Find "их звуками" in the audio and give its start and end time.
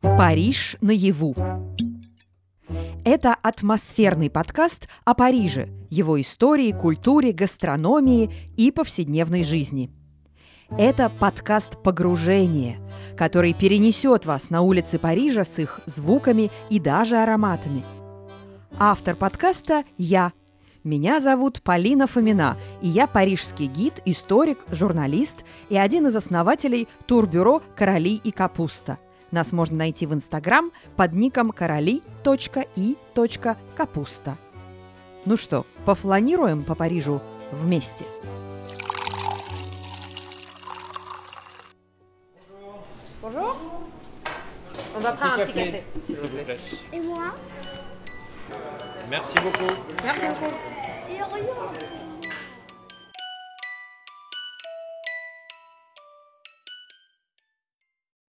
15.58-16.50